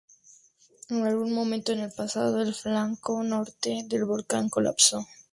En 0.89 1.05
algún 1.05 1.31
momento 1.31 1.71
en 1.73 1.77
el 1.81 1.91
pasado, 1.91 2.41
el 2.41 2.55
flanco 2.55 3.21
norte 3.21 3.83
del 3.87 4.05
volcán 4.05 4.49
colapsó. 4.49 5.05